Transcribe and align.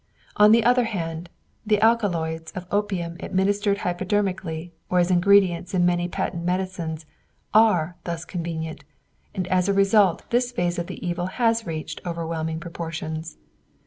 On 0.35 0.51
the 0.51 0.63
other 0.63 0.85
hand, 0.85 1.29
the 1.63 1.79
alkaloids 1.79 2.51
of 2.53 2.65
opium 2.71 3.17
administered 3.19 3.77
hypodermically 3.85 4.73
or 4.89 4.97
as 4.97 5.11
ingredients 5.11 5.75
in 5.75 5.85
many 5.85 6.07
patent 6.07 6.43
medicines 6.43 7.05
are 7.53 7.95
thus 8.03 8.25
convenient, 8.25 8.83
and 9.35 9.47
as 9.49 9.69
a 9.69 9.73
result 9.73 10.27
this 10.31 10.51
phase 10.51 10.79
of 10.79 10.87
the 10.87 11.07
evil 11.07 11.27
has 11.27 11.67
reached 11.67 12.01
overwhelming 12.03 12.59
proportions. 12.59 13.37